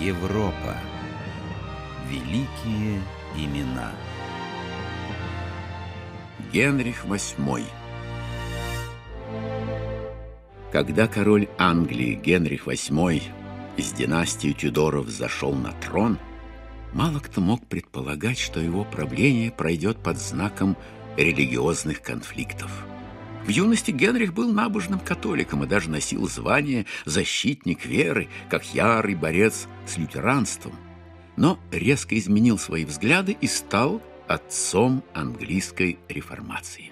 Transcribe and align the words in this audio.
Европа. 0.00 0.76
Великие 2.06 3.00
имена. 3.34 3.92
Генрих 6.52 7.06
VIII. 7.06 7.64
Когда 10.70 11.06
король 11.06 11.48
Англии 11.56 12.12
Генрих 12.12 12.66
VIII 12.66 13.22
из 13.78 13.92
династии 13.92 14.52
Тюдоров 14.52 15.08
зашел 15.08 15.54
на 15.54 15.72
трон, 15.72 16.18
мало 16.92 17.20
кто 17.20 17.40
мог 17.40 17.66
предполагать, 17.66 18.38
что 18.38 18.60
его 18.60 18.84
правление 18.84 19.50
пройдет 19.50 19.96
под 19.96 20.18
знаком 20.18 20.76
религиозных 21.16 22.02
конфликтов. 22.02 22.70
В 23.46 23.48
юности 23.48 23.92
Генрих 23.92 24.34
был 24.34 24.52
набожным 24.52 24.98
католиком 24.98 25.62
и 25.62 25.68
даже 25.68 25.88
носил 25.88 26.28
звание 26.28 26.84
«защитник 27.04 27.86
веры», 27.86 28.28
как 28.50 28.74
ярый 28.74 29.14
борец 29.14 29.68
с 29.86 29.96
лютеранством. 29.96 30.74
Но 31.36 31.60
резко 31.70 32.18
изменил 32.18 32.58
свои 32.58 32.84
взгляды 32.84 33.36
и 33.40 33.46
стал 33.46 34.02
отцом 34.26 35.04
английской 35.14 36.00
реформации. 36.08 36.90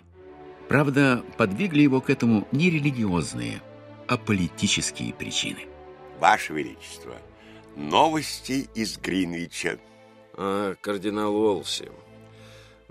Правда, 0.68 1.24
подвигли 1.36 1.82
его 1.82 2.00
к 2.00 2.08
этому 2.08 2.46
не 2.52 2.70
религиозные, 2.70 3.60
а 4.06 4.16
политические 4.16 5.12
причины. 5.12 5.66
Ваше 6.20 6.52
Величество, 6.52 7.16
новости 7.74 8.68
из 8.76 8.96
Гринвича. 8.98 9.78
А, 10.34 10.76
кардинал 10.80 11.34
Уолси. 11.34 11.90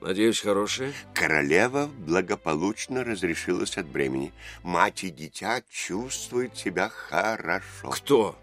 Надеюсь, 0.04 0.42
хорошие? 0.42 0.94
Королева 1.14 1.90
благополучно 2.00 3.06
разрешилась 3.06 3.78
от 3.78 3.86
бремени. 3.86 4.34
Мать 4.62 5.06
и 5.06 5.10
дитя 5.10 5.64
чувствуют 5.70 6.58
себя 6.58 6.90
хорошо. 6.90 7.90
Кто? 7.90 8.38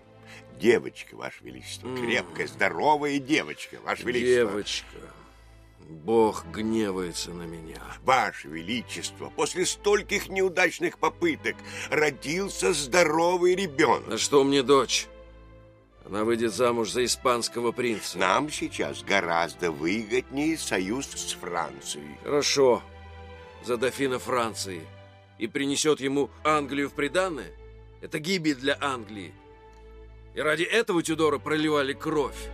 Девочка, 0.58 1.16
Ваше 1.16 1.44
Величество. 1.44 1.88
Mm. 1.88 2.06
Крепкая, 2.06 2.46
здоровая 2.46 3.18
девочка, 3.18 3.76
Ваше 3.84 4.04
Величество. 4.04 4.52
Девочка. 4.52 4.86
Бог 5.80 6.46
гневается 6.46 7.30
на 7.32 7.42
меня. 7.42 7.82
Ваше 8.04 8.48
Величество, 8.48 9.28
после 9.28 9.66
стольких 9.66 10.30
неудачных 10.30 10.98
попыток 10.98 11.56
родился 11.90 12.72
здоровый 12.72 13.54
ребенок. 13.54 14.14
А 14.14 14.16
что 14.16 14.44
мне 14.44 14.62
дочь? 14.62 15.08
Она 16.10 16.24
выйдет 16.24 16.52
замуж 16.52 16.90
за 16.90 17.04
испанского 17.04 17.70
принца. 17.70 18.18
Нам 18.18 18.50
сейчас 18.50 19.04
гораздо 19.04 19.70
выгоднее 19.70 20.58
союз 20.58 21.06
с 21.06 21.34
Францией. 21.34 22.18
Хорошо. 22.24 22.82
За 23.64 23.76
дофина 23.76 24.18
Франции. 24.18 24.80
И 25.38 25.46
принесет 25.46 26.00
ему 26.00 26.28
Англию 26.42 26.90
в 26.90 26.94
приданное? 26.94 27.52
Это 28.00 28.18
гибель 28.18 28.56
для 28.56 28.76
Англии. 28.80 29.32
И 30.34 30.40
ради 30.40 30.64
этого 30.64 31.00
Тюдора 31.00 31.38
проливали 31.38 31.92
кровь. 31.92 32.48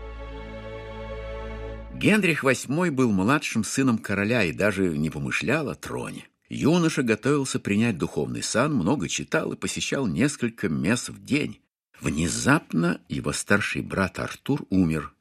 Генрих 1.94 2.44
VIII 2.44 2.90
был 2.90 3.10
младшим 3.10 3.64
сыном 3.64 3.96
короля 3.96 4.44
и 4.44 4.52
даже 4.52 4.98
не 4.98 5.08
помышлял 5.08 5.70
о 5.70 5.74
троне. 5.74 6.28
Юноша 6.50 7.02
готовился 7.02 7.58
принять 7.58 7.96
духовный 7.96 8.42
сан, 8.42 8.74
много 8.74 9.08
читал 9.08 9.54
и 9.54 9.56
посещал 9.56 10.06
несколько 10.06 10.68
мест 10.68 11.08
в 11.08 11.24
день. 11.24 11.58
Внезапно 12.00 13.00
его 13.08 13.32
старший 13.32 13.82
брат 13.82 14.18
Артур 14.18 14.66
умер, 14.70 15.12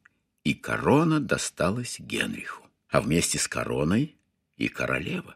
и 0.44 0.54
корона 0.54 1.20
досталась 1.20 2.00
Генриху, 2.00 2.68
а 2.90 3.02
вместе 3.02 3.38
с 3.40 3.48
короной 3.48 4.16
и 4.58 4.68
королева. 4.68 5.36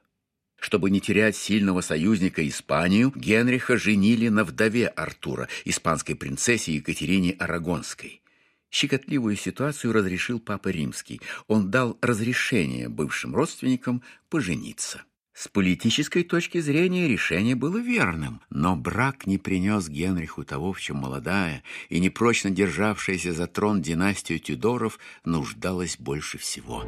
Чтобы 0.59 0.89
не 0.89 0.99
терять 0.99 1.37
сильного 1.37 1.81
союзника 1.81 2.45
Испанию, 2.47 3.13
Генриха 3.15 3.77
женили 3.77 4.27
на 4.27 4.43
вдове 4.43 4.87
Артура, 4.87 5.47
испанской 5.63 6.15
принцессе 6.15 6.73
Екатерине 6.73 7.31
Арагонской. 7.31 8.21
Щекотливую 8.69 9.35
ситуацию 9.35 9.93
разрешил 9.93 10.39
Папа 10.39 10.67
Римский. 10.67 11.21
Он 11.47 11.71
дал 11.71 11.97
разрешение 12.01 12.89
бывшим 12.89 13.33
родственникам 13.33 14.03
пожениться. 14.29 15.03
С 15.39 15.47
политической 15.47 16.23
точки 16.23 16.59
зрения 16.59 17.07
решение 17.07 17.55
было 17.55 17.77
верным, 17.77 18.41
но 18.49 18.75
брак 18.75 19.25
не 19.25 19.37
принес 19.37 19.87
Генриху 19.87 20.43
того, 20.43 20.73
в 20.73 20.81
чем 20.81 20.97
молодая 20.97 21.63
и 21.87 22.01
непрочно 22.01 22.49
державшаяся 22.49 23.31
за 23.31 23.47
трон 23.47 23.81
династия 23.81 24.37
Тюдоров 24.37 24.99
нуждалась 25.23 25.95
больше 25.97 26.37
всего. 26.39 26.83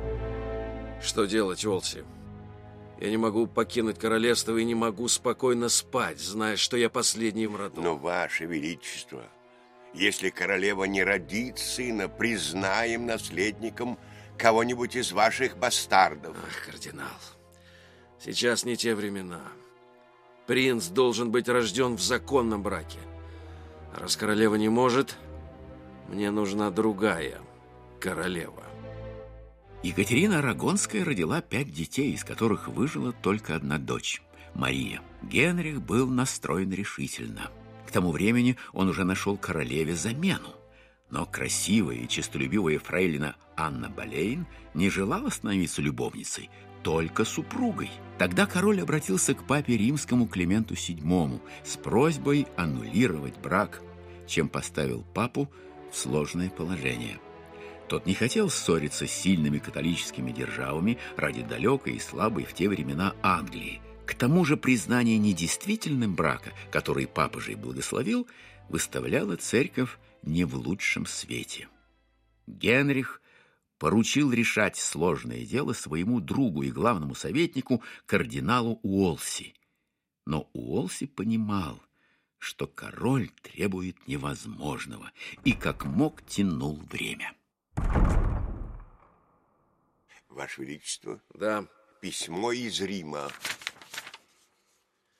Что 1.01 1.23
делать, 1.23 1.65
Олси? 1.65 2.03
Я 2.99 3.09
не 3.09 3.15
могу 3.15 3.47
покинуть 3.47 3.97
королевство 3.97 4.57
и 4.57 4.65
не 4.65 4.75
могу 4.75 5.07
спокойно 5.07 5.69
спать, 5.69 6.19
зная, 6.19 6.57
что 6.57 6.75
я 6.75 6.89
последний 6.89 7.47
в 7.47 7.55
роду. 7.55 7.81
Но, 7.81 7.95
Ваше 7.95 8.47
Величество, 8.47 9.23
если 9.93 10.29
королева 10.29 10.83
не 10.83 11.05
родит 11.05 11.57
сына, 11.57 12.09
признаем 12.09 13.05
наследником 13.05 13.97
кого-нибудь 14.37 14.97
из 14.97 15.13
ваших 15.13 15.55
бастардов. 15.55 16.35
Ах, 16.45 16.65
кардинал... 16.65 17.07
Сейчас 18.23 18.65
не 18.65 18.77
те 18.77 18.93
времена. 18.93 19.41
Принц 20.45 20.87
должен 20.89 21.31
быть 21.31 21.49
рожден 21.49 21.95
в 21.95 22.01
законном 22.01 22.61
браке. 22.61 22.99
раз 23.95 24.15
королева 24.15 24.55
не 24.55 24.69
может, 24.69 25.17
мне 26.07 26.29
нужна 26.29 26.69
другая 26.69 27.39
королева. 27.99 28.63
Екатерина 29.81 30.37
Арагонская 30.39 31.03
родила 31.03 31.41
пять 31.41 31.71
детей, 31.71 32.13
из 32.13 32.23
которых 32.23 32.67
выжила 32.67 33.11
только 33.11 33.55
одна 33.55 33.79
дочь– 33.79 34.21
Мария. 34.53 35.01
Генрих 35.23 35.81
был 35.81 36.07
настроен 36.07 36.71
решительно. 36.71 37.49
К 37.87 37.91
тому 37.91 38.11
времени 38.11 38.55
он 38.71 38.89
уже 38.89 39.03
нашел 39.03 39.35
королеве 39.35 39.95
замену. 39.95 40.53
Но 41.09 41.25
красивая 41.25 41.95
и 41.95 42.07
честолюбивая 42.07 42.77
фрейлина 42.77 43.35
Анна 43.57 43.89
Болейн 43.89 44.45
не 44.75 44.89
желала 44.89 45.29
становиться 45.29 45.81
любовницей, 45.81 46.49
только 46.83 47.25
супругой. 47.25 47.89
Тогда 48.17 48.45
король 48.45 48.81
обратился 48.81 49.33
к 49.33 49.45
папе 49.47 49.77
римскому 49.77 50.27
Клименту 50.27 50.75
VII 50.75 51.41
с 51.63 51.77
просьбой 51.77 52.47
аннулировать 52.55 53.37
брак, 53.37 53.81
чем 54.27 54.47
поставил 54.47 55.03
папу 55.13 55.51
в 55.91 55.97
сложное 55.97 56.49
положение. 56.49 57.19
Тот 57.87 58.05
не 58.05 58.13
хотел 58.13 58.49
ссориться 58.49 59.05
с 59.05 59.11
сильными 59.11 59.59
католическими 59.59 60.31
державами 60.31 60.97
ради 61.17 61.41
далекой 61.41 61.95
и 61.95 61.99
слабой 61.99 62.45
в 62.45 62.53
те 62.53 62.69
времена 62.69 63.15
Англии. 63.21 63.81
К 64.05 64.13
тому 64.13 64.45
же 64.45 64.55
признание 64.55 65.17
недействительным 65.17 66.15
брака, 66.15 66.51
который 66.71 67.07
папа 67.07 67.41
же 67.41 67.53
и 67.53 67.55
благословил, 67.55 68.27
выставляло 68.69 69.35
церковь 69.35 69.97
не 70.21 70.45
в 70.45 70.55
лучшем 70.55 71.05
свете. 71.05 71.67
Генрих 72.47 73.21
поручил 73.81 74.31
решать 74.31 74.77
сложное 74.77 75.43
дело 75.43 75.73
своему 75.73 76.21
другу 76.21 76.61
и 76.61 76.69
главному 76.69 77.15
советнику, 77.15 77.81
кардиналу 78.05 78.79
Уолси. 78.83 79.55
Но 80.27 80.47
Уолси 80.53 81.07
понимал, 81.07 81.81
что 82.37 82.67
король 82.67 83.31
требует 83.41 84.07
невозможного 84.07 85.11
и 85.45 85.53
как 85.53 85.85
мог 85.85 86.23
тянул 86.27 86.79
время. 86.91 87.33
Ваше 90.29 90.61
Величество. 90.61 91.19
Да. 91.33 91.65
Письмо 92.01 92.51
из 92.51 92.79
Рима. 92.81 93.31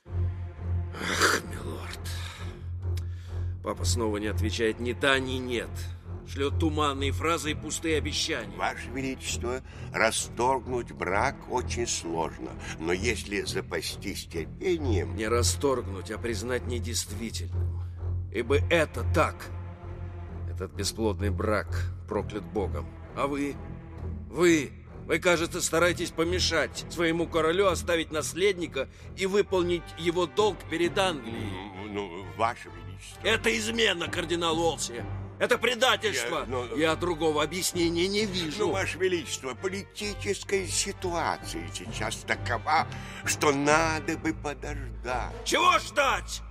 Ах, 0.06 1.42
милорд. 1.50 2.10
Папа 3.64 3.84
снова 3.86 4.18
не 4.18 4.28
отвечает 4.28 4.80
ни 4.80 4.94
да, 4.94 5.18
ни 5.18 5.38
нет 5.38 5.72
шлет 6.32 6.60
туманные 6.60 7.12
фразы 7.12 7.52
и 7.52 7.54
пустые 7.54 7.98
обещания. 7.98 8.56
Ваше 8.58 8.90
Величество, 8.90 9.62
расторгнуть 9.94 10.92
брак 10.92 11.36
очень 11.50 11.88
сложно, 11.88 12.52
но 12.80 12.94
если 12.94 13.42
запастись 13.42 14.26
терпением... 14.26 15.16
Не 15.16 15.28
расторгнуть, 15.28 16.12
а 16.12 16.18
признать 16.18 16.66
недействительным. 16.68 17.82
Ибо 18.34 18.58
это 18.70 19.06
так. 19.14 19.36
Этот 20.50 20.72
бесплодный 20.74 21.32
брак 21.32 21.68
проклят 22.08 22.44
Богом. 22.44 22.86
А 23.16 23.28
вы? 23.28 23.56
Вы? 24.30 24.72
Вы, 25.06 25.20
кажется, 25.20 25.62
стараетесь 25.62 26.12
помешать 26.12 26.86
своему 26.90 27.28
королю 27.28 27.68
оставить 27.68 28.12
наследника 28.12 28.88
и 29.18 29.26
выполнить 29.26 29.84
его 29.98 30.28
долг 30.28 30.58
перед 30.70 30.98
Англией. 30.98 31.50
Ну, 31.88 32.08
ну 32.08 32.26
Ваше 32.38 32.70
Величество... 32.70 33.28
Это 33.28 33.58
измена, 33.58 34.08
кардинал 34.08 34.58
Олси. 34.58 35.04
Это 35.42 35.58
предательство. 35.58 36.42
Я. 36.42 36.46
Ну, 36.46 36.76
Я 36.78 36.96
другого 36.96 37.42
объяснения 37.42 38.08
не 38.08 38.28
вижу. 38.28 38.68
Ну, 38.68 38.72
Ваше 38.74 39.00
Величество, 39.00 39.56
политическая 39.56 40.68
ситуация 40.68 41.68
сейчас 41.74 42.18
такова, 42.28 42.86
что 43.26 43.52
надо 43.52 44.20
бы 44.20 44.36
подождать. 44.36 45.34
Чего 45.44 45.80
ждать? 45.80 46.44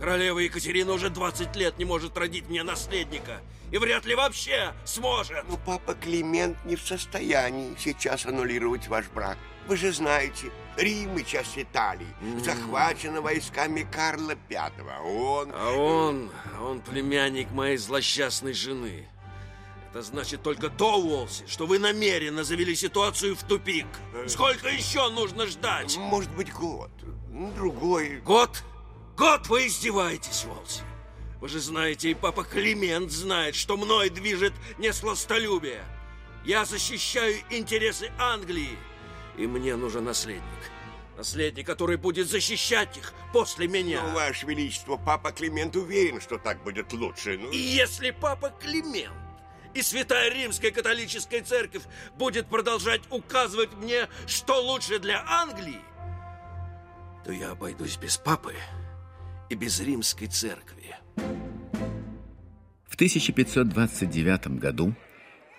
Королева 0.00 0.38
Екатерина 0.38 0.92
уже 0.92 1.10
20 1.10 1.54
лет 1.56 1.78
не 1.78 1.84
может 1.84 2.16
родить 2.16 2.48
мне 2.48 2.62
наследника. 2.62 3.42
И 3.70 3.76
вряд 3.76 4.06
ли 4.06 4.14
вообще 4.14 4.72
сможет. 4.84 5.44
Ну, 5.46 5.58
папа 5.64 5.92
Климент 5.94 6.56
не 6.64 6.74
в 6.74 6.80
состоянии 6.80 7.76
сейчас 7.78 8.24
аннулировать 8.24 8.88
ваш 8.88 9.06
брак. 9.08 9.36
Вы 9.68 9.76
же 9.76 9.92
знаете, 9.92 10.50
Рим 10.78 11.18
и 11.18 11.24
часть 11.24 11.58
Италии 11.58 12.06
mm. 12.22 12.42
захвачена 12.42 13.20
войсками 13.20 13.86
Карла 13.92 14.36
V. 14.48 14.72
Он... 15.04 15.52
А 15.54 15.70
он... 15.70 16.30
он 16.60 16.80
племянник 16.80 17.50
моей 17.50 17.76
злосчастной 17.76 18.54
жены. 18.54 19.06
Это 19.90 20.02
значит 20.02 20.42
только 20.42 20.70
то, 20.70 20.98
Уолси, 20.98 21.44
что 21.46 21.66
вы 21.66 21.78
намеренно 21.78 22.42
завели 22.42 22.74
ситуацию 22.74 23.36
в 23.36 23.42
тупик. 23.42 23.86
Сколько 24.28 24.68
еще 24.68 25.10
нужно 25.10 25.46
ждать? 25.46 25.96
Может 25.98 26.30
быть, 26.30 26.50
год, 26.52 26.90
другой. 27.54 28.20
Год? 28.20 28.50
Год 28.50 28.64
вы 29.20 29.66
издеваетесь, 29.66 30.46
Уолси. 30.46 30.82
Вы 31.40 31.48
же 31.48 31.60
знаете, 31.60 32.10
и 32.10 32.14
папа 32.14 32.42
Климент 32.42 33.10
знает, 33.10 33.54
что 33.54 33.76
мной 33.76 34.08
движет 34.08 34.54
не 34.78 34.92
сластолюбие. 34.92 35.84
Я 36.44 36.64
защищаю 36.64 37.36
интересы 37.50 38.10
Англии, 38.18 38.78
и 39.36 39.46
мне 39.46 39.76
нужен 39.76 40.04
наследник. 40.04 40.42
Наследник, 41.18 41.66
который 41.66 41.98
будет 41.98 42.30
защищать 42.30 42.96
их 42.96 43.12
после 43.30 43.68
меня. 43.68 44.02
Ну, 44.04 44.14
Ваше 44.14 44.46
Величество, 44.46 44.96
папа 44.96 45.32
Климент 45.32 45.76
уверен, 45.76 46.20
что 46.20 46.38
так 46.38 46.62
будет 46.62 46.92
лучше. 46.94 47.36
Ну... 47.36 47.50
И 47.50 47.58
если 47.58 48.12
папа 48.12 48.54
Климент 48.58 49.12
и 49.74 49.82
Святая 49.82 50.30
Римская 50.30 50.70
католическая 50.70 51.42
церковь 51.42 51.82
будет 52.14 52.46
продолжать 52.46 53.02
указывать 53.10 53.74
мне, 53.74 54.08
что 54.26 54.62
лучше 54.62 54.98
для 54.98 55.22
Англии, 55.28 55.82
то 57.22 57.32
я 57.32 57.50
обойдусь 57.50 57.98
без 57.98 58.16
папы 58.16 58.54
и 59.50 59.54
без 59.56 59.80
римской 59.80 60.28
церкви. 60.28 60.96
В 62.88 62.94
1529 62.94 64.58
году 64.58 64.94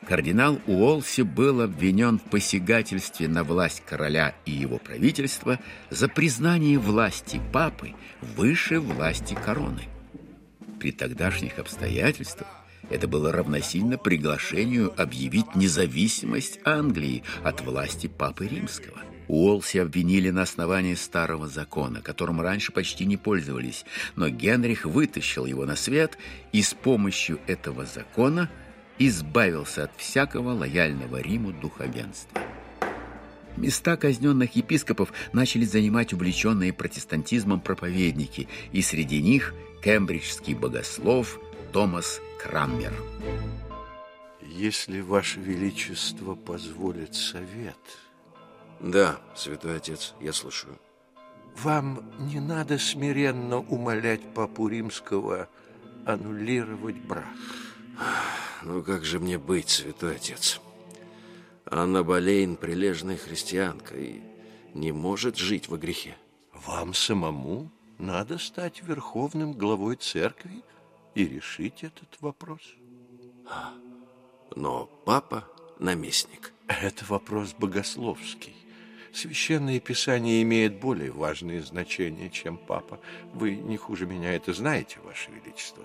кардинал 0.08 0.60
Уолси 0.66 1.22
был 1.22 1.62
обвинен 1.62 2.18
в 2.18 2.24
посягательстве 2.24 3.28
на 3.28 3.44
власть 3.44 3.84
короля 3.86 4.36
и 4.46 4.52
его 4.52 4.78
правительства 4.78 5.60
за 5.90 6.08
признание 6.08 6.80
власти 6.80 7.40
папы 7.52 7.94
выше 8.22 8.80
власти 8.80 9.36
короны. 9.36 9.84
При 10.80 10.92
тогдашних 10.92 11.60
обстоятельствах 11.60 12.50
это 12.90 13.08
было 13.08 13.32
равносильно 13.32 13.98
приглашению 13.98 14.94
объявить 15.00 15.56
независимость 15.56 16.60
Англии 16.66 17.24
от 17.44 17.62
власти 17.62 18.08
Папы 18.08 18.48
Римского. 18.48 19.11
Уолси 19.31 19.78
обвинили 19.78 20.30
на 20.30 20.42
основании 20.42 20.94
старого 20.94 21.48
закона, 21.48 22.01
которым 22.01 22.42
раньше 22.42 22.74
почти 22.74 23.06
не 23.06 23.16
пользовались, 23.16 23.86
но 24.18 24.28
Генрих 24.28 24.83
вытащил 24.83 25.45
его 25.45 25.66
на 25.66 25.78
свет 25.78 26.18
и 26.51 26.62
с 26.62 26.74
помощью 26.74 27.39
этого 27.48 27.86
закона 27.86 28.51
избавился 29.00 29.86
от 29.86 29.95
всякого 29.95 30.51
лояльного 30.51 31.22
Риму 31.22 31.54
духовенства. 31.54 32.42
Места 33.56 33.95
казненных 33.95 34.54
епископов 34.57 35.13
начали 35.31 35.63
занимать 35.63 36.12
увлеченные 36.12 36.74
протестантизмом 36.74 37.62
проповедники, 37.62 38.50
и 38.74 38.81
среди 38.81 39.22
них 39.22 39.54
кембриджский 39.81 40.56
богослов 40.56 41.39
Томас 41.72 42.19
Краммер. 42.38 42.94
Если 44.42 45.00
Ваше 45.00 45.39
Величество 45.39 46.36
позволит 46.36 47.16
совет... 47.16 47.78
Да, 48.81 49.22
святой 49.36 49.78
отец, 49.78 50.16
я 50.19 50.33
слушаю. 50.33 50.78
Вам 51.57 52.12
не 52.18 52.39
надо 52.39 52.80
смиренно 52.80 53.60
умолять 53.60 54.33
Папу 54.33 54.68
Римского 54.68 55.48
аннулировать 56.06 56.98
брак. 56.98 57.28
Ну 58.63 58.81
как 58.81 59.06
же 59.06 59.19
мне 59.19 59.38
быть, 59.38 59.69
святой 59.69 60.16
отец? 60.16 60.60
Анна 61.66 62.04
Болейн 62.04 62.56
прилежная 62.56 63.18
христианка 63.18 63.95
и 63.95 64.22
не 64.74 64.92
может 64.92 65.38
жить 65.38 65.68
во 65.68 65.78
грехе. 65.78 66.18
Вам 66.66 66.95
самому 66.95 67.72
надо 68.00 68.39
стать 68.39 68.81
верховным 68.81 69.54
главой 69.54 69.95
церкви 69.95 70.63
и 71.13 71.28
решить 71.28 71.83
этот 71.83 72.19
вопрос. 72.19 72.62
Но 74.56 74.88
папа 75.06 75.48
наместник. 75.78 76.51
Это 76.68 77.06
вопрос 77.06 77.54
богословский. 77.54 78.56
Священное 79.13 79.80
Писание 79.80 80.42
имеет 80.42 80.80
более 80.80 81.12
важное 81.12 81.62
значение, 81.62 82.30
чем 82.30 82.58
папа. 82.58 83.00
Вы 83.34 83.56
не 83.56 83.78
хуже 83.78 84.06
меня 84.06 84.34
это 84.34 84.54
знаете, 84.54 85.00
Ваше 85.04 85.31
Величество. 85.31 85.84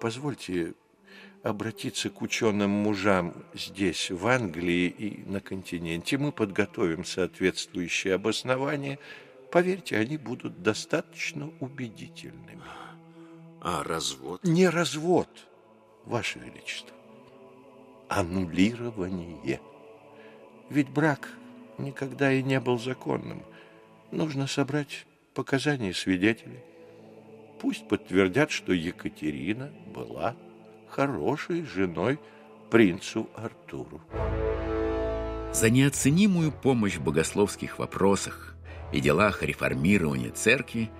Позвольте 0.00 0.74
обратиться 1.42 2.10
к 2.10 2.22
ученым 2.22 2.70
мужам 2.70 3.34
здесь, 3.52 4.10
в 4.10 4.26
Англии 4.26 4.86
и 4.86 5.28
на 5.28 5.40
континенте. 5.40 6.16
Мы 6.16 6.32
подготовим 6.32 7.04
соответствующие 7.04 8.14
обоснования. 8.14 8.98
Поверьте, 9.50 9.98
они 9.98 10.16
будут 10.16 10.62
достаточно 10.62 11.50
убедительными. 11.60 12.62
А 13.60 13.82
развод? 13.82 14.42
Не 14.44 14.68
развод, 14.68 15.28
Ваше 16.04 16.38
Величество. 16.38 16.94
Аннулирование. 18.08 19.60
Ведь 20.70 20.88
брак 20.88 21.30
никогда 21.78 22.32
и 22.32 22.42
не 22.42 22.60
был 22.60 22.78
законным. 22.78 23.42
Нужно 24.10 24.46
собрать 24.46 25.06
показания 25.34 25.92
свидетелей. 25.92 26.60
Пусть 27.60 27.88
подтвердят, 27.88 28.50
что 28.50 28.72
Екатерина 28.72 29.70
была 29.86 30.36
хорошей 30.88 31.64
женой 31.64 32.18
принцу 32.70 33.28
Артуру. 33.34 34.00
За 35.52 35.70
неоценимую 35.70 36.52
помощь 36.52 36.96
в 36.96 37.04
богословских 37.04 37.78
вопросах 37.78 38.54
и 38.92 39.00
делах 39.00 39.42
реформирования 39.42 40.30
церкви 40.30 40.90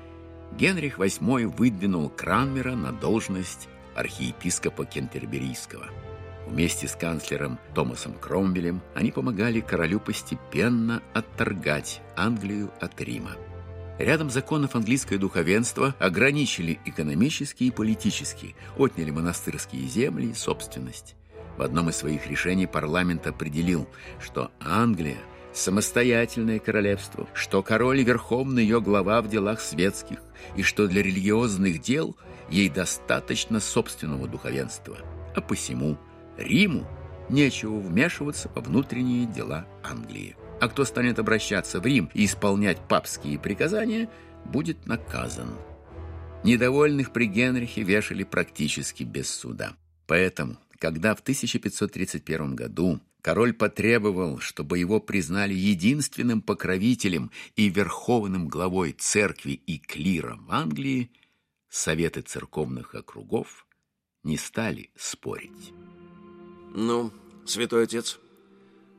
Генрих 0.52 0.98
VIII 0.98 1.46
выдвинул 1.46 2.08
Кранмера 2.08 2.76
на 2.76 2.92
должность 2.92 3.68
архиепископа 3.94 4.84
Кентерберийского. 4.84 5.86
Вместе 6.46 6.87
с 6.88 6.94
канцлером 6.94 7.58
Томасом 7.75 8.14
Кромвелем 8.14 8.82
они 8.94 9.11
помогали 9.11 9.61
королю 9.61 9.99
постепенно 9.99 11.02
отторгать 11.14 12.02
Англию 12.17 12.70
от 12.81 13.00
Рима. 13.00 13.32
Рядом 13.99 14.29
законов 14.29 14.75
английское 14.75 15.19
духовенство 15.19 15.94
ограничили 15.99 16.81
экономически 16.85 17.64
и 17.64 17.70
политически, 17.70 18.56
отняли 18.76 19.11
монастырские 19.11 19.87
земли 19.87 20.31
и 20.31 20.35
собственность. 20.35 21.14
В 21.56 21.62
одном 21.62 21.88
из 21.88 21.96
своих 21.96 22.26
решений 22.26 22.67
парламент 22.67 23.26
определил, 23.26 23.88
что 24.20 24.50
Англия– 24.61 25.19
самостоятельное 25.55 26.58
королевство, 26.58 27.29
что 27.32 27.62
король 27.62 28.00
и 28.00 28.05
верховный 28.05 28.64
ее 28.64 28.81
глава 28.81 29.23
в 29.23 29.29
делах 29.29 29.61
светских, 29.61 30.19
и 30.56 30.62
что 30.62 30.88
для 30.88 31.00
религиозных 31.00 31.81
дел 31.81 32.17
ей 32.50 32.69
достаточно 32.69 33.61
собственного 33.61 34.26
духовенства. 34.26 34.99
А 35.37 35.41
посему 35.41 35.96
Риму 36.36 36.86
нечего 37.29 37.79
вмешиваться 37.79 38.50
во 38.55 38.60
внутренние 38.60 39.26
дела 39.26 39.67
Англии. 39.82 40.36
А 40.60 40.69
кто 40.69 40.84
станет 40.84 41.19
обращаться 41.19 41.81
в 41.81 41.86
Рим 41.86 42.10
и 42.14 42.24
исполнять 42.24 42.79
папские 42.88 43.38
приказания, 43.38 44.08
будет 44.44 44.86
наказан. 44.86 45.50
Недовольных 46.44 47.12
при 47.12 47.26
Генрихе 47.26 47.82
вешали 47.82 48.22
практически 48.24 49.03
без 49.03 49.31
суда. 49.31 49.74
Поэтому, 50.06 50.58
когда 50.79 51.14
в 51.14 51.20
1531 51.20 52.55
году 52.55 53.00
король 53.22 53.55
потребовал, 53.55 54.38
чтобы 54.38 54.79
его 54.79 55.00
признали 55.00 55.55
единственным 55.55 56.43
покровителем 56.43 57.31
и 57.56 57.70
верховным 57.70 58.48
главой 58.48 58.93
церкви 58.93 59.53
и 59.53 59.79
клира 59.79 60.36
в 60.36 60.53
Англии, 60.53 61.10
советы 61.70 62.20
церковных 62.20 62.94
округов 62.94 63.67
не 64.22 64.36
стали 64.36 64.91
спорить. 64.94 65.72
Ну, 66.76 67.12
святой 67.46 67.84
отец, 67.84 68.19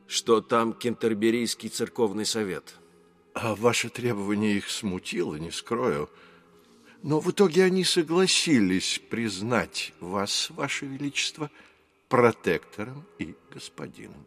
что 0.06 0.40
там 0.40 0.72
Кентерберийский 0.72 1.68
церковный 1.68 2.24
совет? 2.24 2.74
А 3.34 3.54
ваше 3.54 3.90
требование 3.90 4.56
их 4.56 4.70
смутило, 4.70 5.34
не 5.36 5.50
скрою. 5.50 6.08
Но 7.02 7.20
в 7.20 7.30
итоге 7.30 7.64
они 7.64 7.84
согласились 7.84 8.98
признать 9.10 9.92
вас, 10.00 10.48
ваше 10.50 10.86
величество, 10.86 11.50
протектором 12.08 13.04
и 13.18 13.34
господином. 13.52 14.26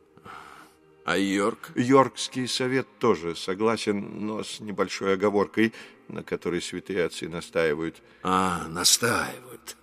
А 1.03 1.18
Йорк? 1.18 1.72
Йоркский 1.75 2.48
совет 2.48 2.88
тоже 3.00 3.36
согласен, 3.36 4.27
но 4.27 4.44
с 4.44 4.60
небольшой 4.60 5.15
оговоркой, 5.15 5.74
на 6.08 6.22
которой 6.22 6.62
святые 6.62 7.03
отцы 7.03 7.27
настаивают. 7.27 7.96
А, 8.22 8.68
настаивают. 8.68 9.75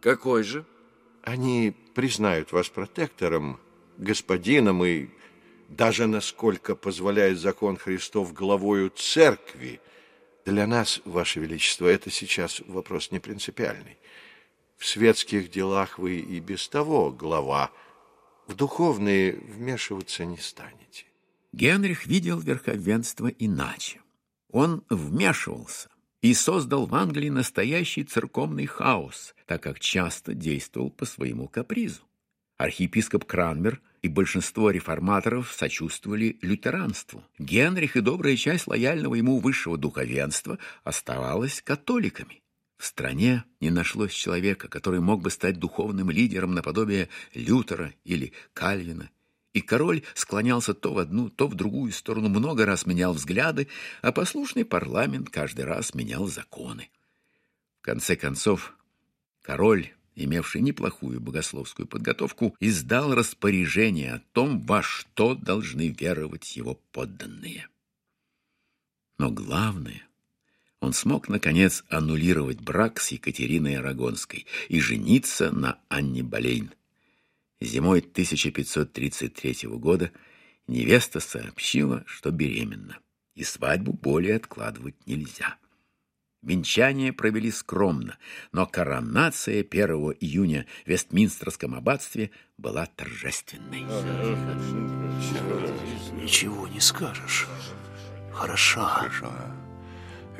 Какой 0.00 0.42
же? 0.42 0.64
Они 1.26 1.74
признают 1.92 2.52
вас 2.52 2.68
протектором, 2.68 3.58
господином 3.98 4.84
и 4.84 5.08
даже, 5.68 6.06
насколько 6.06 6.76
позволяет 6.76 7.40
закон 7.40 7.76
Христов, 7.76 8.32
главою 8.32 8.90
церкви. 8.90 9.80
Для 10.44 10.68
нас, 10.68 11.02
Ваше 11.04 11.40
Величество, 11.40 11.88
это 11.88 12.12
сейчас 12.12 12.62
вопрос 12.68 13.10
не 13.10 13.18
принципиальный. 13.18 13.98
В 14.76 14.86
светских 14.86 15.50
делах 15.50 15.98
вы 15.98 16.20
и 16.20 16.38
без 16.38 16.68
того 16.68 17.10
глава, 17.10 17.72
в 18.46 18.54
духовные 18.54 19.32
вмешиваться 19.32 20.24
не 20.24 20.36
станете. 20.36 21.06
Генрих 21.52 22.06
видел 22.06 22.38
верховенство 22.38 23.26
иначе. 23.26 24.00
Он 24.52 24.84
вмешивался 24.90 25.88
и 26.30 26.34
создал 26.34 26.86
в 26.86 26.94
Англии 26.96 27.28
настоящий 27.28 28.02
церковный 28.02 28.66
хаос, 28.66 29.34
так 29.46 29.62
как 29.62 29.78
часто 29.78 30.34
действовал 30.34 30.90
по 30.90 31.04
своему 31.04 31.46
капризу. 31.46 32.02
Архиепископ 32.56 33.24
Кранмер 33.24 33.80
и 34.02 34.08
большинство 34.08 34.70
реформаторов 34.70 35.52
сочувствовали 35.52 36.36
лютеранству. 36.42 37.22
Генрих 37.38 37.96
и 37.96 38.00
добрая 38.00 38.36
часть 38.36 38.66
лояльного 38.66 39.14
ему 39.14 39.38
высшего 39.38 39.78
духовенства 39.78 40.58
оставалась 40.82 41.62
католиками. 41.62 42.42
В 42.76 42.86
стране 42.86 43.44
не 43.60 43.70
нашлось 43.70 44.12
человека, 44.12 44.66
который 44.68 45.00
мог 45.00 45.22
бы 45.22 45.30
стать 45.30 45.60
духовным 45.60 46.10
лидером 46.10 46.54
наподобие 46.54 47.08
Лютера 47.34 47.92
или 48.04 48.32
Кальвина. 48.52 49.10
И 49.56 49.62
король 49.62 50.02
склонялся 50.12 50.74
то 50.74 50.92
в 50.92 50.98
одну, 50.98 51.30
то 51.30 51.48
в 51.48 51.54
другую 51.54 51.90
сторону, 51.90 52.28
много 52.28 52.66
раз 52.66 52.84
менял 52.84 53.14
взгляды, 53.14 53.68
а 54.02 54.12
послушный 54.12 54.66
парламент 54.66 55.30
каждый 55.30 55.64
раз 55.64 55.94
менял 55.94 56.26
законы. 56.26 56.90
В 57.80 57.80
конце 57.80 58.16
концов, 58.16 58.74
король, 59.40 59.94
имевший 60.14 60.60
неплохую 60.60 61.22
богословскую 61.22 61.86
подготовку, 61.86 62.54
издал 62.60 63.14
распоряжение 63.14 64.12
о 64.16 64.22
том, 64.34 64.60
во 64.60 64.82
что 64.82 65.34
должны 65.34 65.88
веровать 65.88 66.54
его 66.54 66.78
подданные. 66.92 67.66
Но 69.16 69.30
главное— 69.30 70.06
он 70.80 70.92
смог, 70.92 71.30
наконец, 71.30 71.82
аннулировать 71.88 72.60
брак 72.60 73.00
с 73.00 73.10
Екатериной 73.12 73.78
Арагонской 73.78 74.44
и 74.68 74.80
жениться 74.80 75.50
на 75.50 75.78
Анне 75.88 76.22
Болейн. 76.22 76.74
Зимой 77.60 78.00
1533 78.00 79.68
года 79.68 80.12
невеста 80.66 81.20
сообщила, 81.20 82.04
что 82.06 82.30
беременна, 82.30 82.98
и 83.34 83.44
свадьбу 83.44 83.92
более 83.92 84.36
откладывать 84.36 85.06
нельзя. 85.06 85.56
Венчание 86.42 87.12
провели 87.12 87.50
скромно, 87.50 88.18
но 88.52 88.66
коронация 88.66 89.62
1 89.62 89.88
июня 90.20 90.66
в 90.84 90.88
Вестминстерском 90.88 91.74
аббатстве 91.74 92.30
была 92.56 92.86
торжественной. 92.86 93.82
Ничего 96.22 96.68
не 96.68 96.80
скажешь. 96.80 97.46
Хороша. 98.32 98.86
Хорошо 98.86 99.32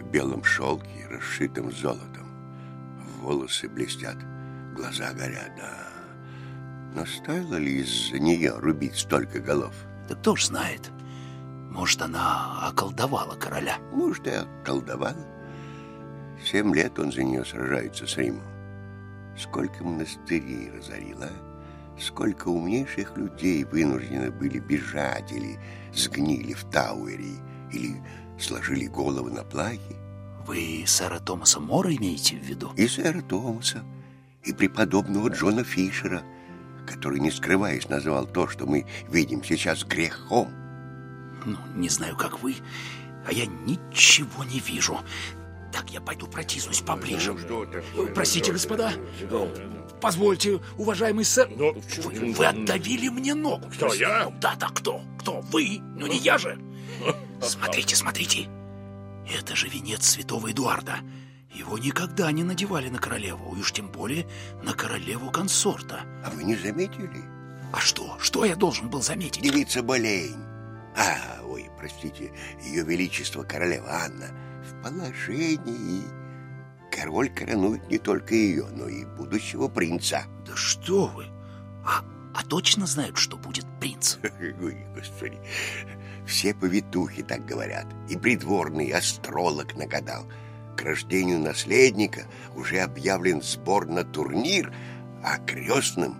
в 0.06 0.10
белом 0.10 0.44
шелке, 0.44 1.06
расшитым 1.10 1.70
золотом. 1.72 2.26
Волосы 3.20 3.68
блестят, 3.68 4.16
глаза 4.74 5.12
горят, 5.12 5.50
да. 5.56 5.85
Но 6.96 7.04
стоило 7.04 7.56
ли 7.56 7.80
из-за 7.80 8.18
нее 8.18 8.54
рубить 8.56 8.96
столько 8.96 9.38
голов? 9.38 9.74
Да 10.08 10.14
кто 10.14 10.34
ж 10.34 10.46
знает. 10.46 10.90
Может, 11.70 12.00
она 12.00 12.70
околдовала 12.70 13.34
короля. 13.34 13.76
Может, 13.92 14.26
и 14.26 14.30
околдовала. 14.30 15.26
Семь 16.42 16.74
лет 16.74 16.98
он 16.98 17.12
за 17.12 17.22
нее 17.22 17.44
сражается 17.44 18.06
с 18.06 18.16
Римом. 18.16 18.46
Сколько 19.38 19.84
монастырей 19.84 20.70
разорила, 20.70 21.28
сколько 22.00 22.48
умнейших 22.48 23.14
людей 23.18 23.64
вынуждены 23.64 24.30
были 24.30 24.58
бежать 24.58 25.30
или 25.30 25.58
сгнили 25.92 26.54
в 26.54 26.64
Тауэре, 26.70 27.42
или 27.72 28.02
сложили 28.40 28.86
головы 28.86 29.32
на 29.32 29.44
плахе. 29.44 29.96
Вы 30.46 30.84
сэра 30.86 31.18
Томаса 31.18 31.60
Мора 31.60 31.94
имеете 31.94 32.36
в 32.36 32.42
виду? 32.42 32.72
И 32.74 32.88
сэра 32.88 33.20
Томаса, 33.20 33.84
и 34.44 34.54
преподобного 34.54 35.28
Джона 35.28 35.62
Фишера, 35.62 36.22
который, 36.86 37.20
не 37.20 37.30
скрываясь, 37.30 37.88
назвал 37.88 38.26
то, 38.26 38.48
что 38.48 38.66
мы 38.66 38.86
видим 39.08 39.44
сейчас 39.44 39.84
грехом. 39.84 40.50
Ну, 41.44 41.56
не 41.74 41.88
знаю, 41.88 42.16
как 42.16 42.42
вы, 42.42 42.56
а 43.26 43.32
я 43.32 43.46
ничего 43.46 44.44
не 44.44 44.60
вижу. 44.60 44.98
Так, 45.72 45.90
я 45.90 46.00
пойду 46.00 46.26
протиснусь 46.26 46.80
поближе. 46.80 47.34
Ну, 47.34 47.66
Простите, 48.14 48.52
господа. 48.52 48.92
Позвольте, 50.00 50.60
уважаемый 50.76 51.24
сэр. 51.24 51.48
Но... 51.50 51.72
Вы, 51.72 52.32
вы 52.32 52.46
отдавили 52.46 53.08
мне 53.08 53.34
ногу. 53.34 53.66
Кто, 53.72 53.92
я? 53.94 54.30
Да-да, 54.40 54.68
кто? 54.68 55.02
Кто? 55.18 55.40
Вы? 55.40 55.80
Ну, 55.80 56.06
не 56.06 56.18
я 56.18 56.38
же. 56.38 56.58
Смотрите, 57.42 57.96
смотрите. 57.96 58.48
Это 59.28 59.56
же 59.56 59.68
венец 59.68 60.06
святого 60.06 60.50
Эдуарда. 60.50 60.98
Его 61.50 61.78
никогда 61.78 62.30
не 62.32 62.44
надевали 62.44 62.88
на 62.88 62.98
королеву, 62.98 63.54
и 63.54 63.60
уж 63.60 63.72
тем 63.72 63.88
более 63.88 64.26
на 64.62 64.72
королеву-консорта. 64.74 66.00
А 66.24 66.30
вы 66.30 66.44
не 66.44 66.56
заметили? 66.56 67.24
А 67.72 67.80
что? 67.80 68.16
Что 68.18 68.44
я 68.44 68.56
должен 68.56 68.88
был 68.88 69.02
заметить? 69.02 69.42
Девица 69.42 69.82
Болейн. 69.82 70.44
А, 70.96 71.42
ой, 71.44 71.68
простите, 71.78 72.32
ее 72.62 72.84
величество 72.84 73.42
королева 73.42 73.88
Анна 73.90 74.30
в 74.64 74.82
положении. 74.82 76.02
Король 76.90 77.28
коронует 77.30 77.88
не 77.90 77.98
только 77.98 78.34
ее, 78.34 78.66
но 78.72 78.88
и 78.88 79.04
будущего 79.04 79.68
принца. 79.68 80.24
Да 80.46 80.56
что 80.56 81.06
вы? 81.06 81.26
А, 81.84 82.02
а 82.34 82.42
точно 82.44 82.86
знают, 82.86 83.18
что 83.18 83.36
будет 83.36 83.66
принц? 83.80 84.16
Ой, 84.62 84.86
господи, 84.94 85.38
все 86.26 86.54
повитухи 86.54 87.22
так 87.22 87.44
говорят, 87.44 87.86
и 88.08 88.16
придворный 88.16 88.90
астролог 88.90 89.76
нагадал. 89.76 90.26
К 90.76 90.82
рождению 90.82 91.40
наследника 91.40 92.26
уже 92.54 92.80
объявлен 92.80 93.42
сбор 93.42 93.86
на 93.86 94.04
турнир, 94.04 94.72
а 95.24 95.38
крестным 95.38 96.16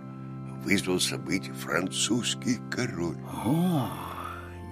вызвался 0.65 1.19
быть 1.19 1.49
французский 1.49 2.59
король. 2.71 3.19
О, 3.45 3.89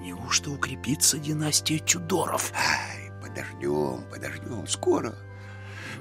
неужто 0.00 0.50
укрепится 0.50 1.18
династия 1.18 1.78
Тюдоров? 1.78 2.52
Ай, 2.54 3.12
подождем, 3.22 4.02
подождем, 4.10 4.66
скоро 4.66 5.14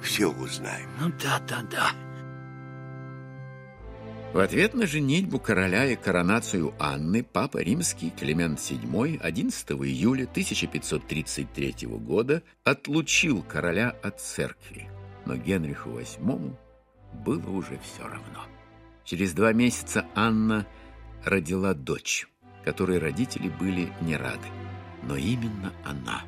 все 0.02 0.28
узнаем. 0.28 0.90
Ну 1.00 1.12
да, 1.22 1.40
да, 1.48 1.62
да. 1.70 1.92
В 4.34 4.40
ответ 4.40 4.74
на 4.74 4.88
женитьбу 4.88 5.38
короля 5.38 5.86
и 5.86 5.96
коронацию 5.96 6.74
Анны 6.80 7.24
папа 7.24 7.60
римский 7.60 8.10
Климент 8.10 8.58
VII 8.58 9.20
11 9.22 9.72
июля 9.74 10.24
1533 10.24 11.88
года 12.00 12.42
отлучил 12.64 13.44
короля 13.44 13.96
от 14.02 14.20
церкви, 14.20 14.90
но 15.28 15.36
Генриху 15.36 15.92
VIII 15.92 16.56
было 17.24 17.48
уже 17.52 17.80
все 17.84 18.02
равно. 18.02 18.48
Через 19.06 19.34
два 19.34 19.54
месяца 19.54 20.08
Анна 20.16 20.66
родила 21.24 21.76
дочь, 21.76 22.28
которой 22.66 22.98
родители 22.98 23.50
были 23.50 23.94
не 24.02 24.18
рады, 24.18 24.48
но 25.04 25.16
именно 25.16 25.72
она, 25.86 26.24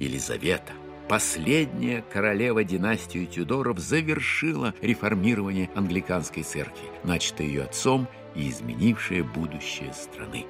Елизавета, 0.00 0.72
последняя 1.08 2.02
королева 2.12 2.64
династии 2.64 3.26
Тюдоров 3.26 3.78
завершила 3.78 4.74
реформирование 4.80 5.70
англиканской 5.74 6.42
церкви, 6.42 6.88
начатое 7.04 7.46
ее 7.46 7.64
отцом 7.64 8.08
и 8.34 8.48
изменившее 8.48 9.22
будущее 9.22 9.92
страны. 9.92 10.46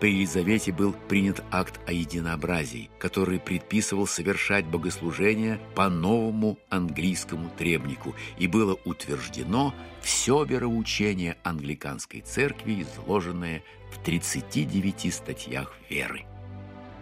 При 0.00 0.12
Елизавете 0.12 0.72
был 0.72 0.92
принят 0.92 1.42
акт 1.50 1.80
о 1.86 1.92
единообразии, 1.92 2.90
который 2.98 3.40
предписывал 3.40 4.06
совершать 4.06 4.66
богослужения 4.66 5.58
по 5.74 5.88
новому 5.88 6.58
английскому 6.68 7.50
требнику, 7.56 8.14
и 8.36 8.46
было 8.46 8.78
утверждено 8.84 9.74
все 10.02 10.44
вероучение 10.44 11.38
англиканской 11.42 12.20
церкви, 12.20 12.82
изложенное 12.82 13.62
в 13.90 14.04
39 14.04 15.14
статьях 15.14 15.72
веры. 15.88 16.26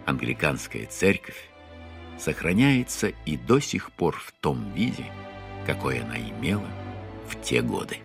Англиканская 0.05 0.85
церковь 0.85 1.49
сохраняется 2.17 3.13
и 3.25 3.37
до 3.37 3.59
сих 3.59 3.91
пор 3.91 4.15
в 4.15 4.31
том 4.39 4.73
виде, 4.73 5.05
какой 5.65 5.99
она 5.99 6.17
имела 6.17 6.69
в 7.27 7.41
те 7.41 7.61
годы. 7.61 7.97